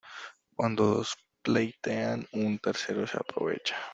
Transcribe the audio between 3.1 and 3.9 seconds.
aprovecha.